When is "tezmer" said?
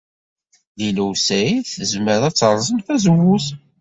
1.69-2.21